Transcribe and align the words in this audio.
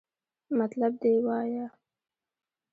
مطلب 0.59 0.91
دې 1.01 1.13
وایا! 1.25 1.65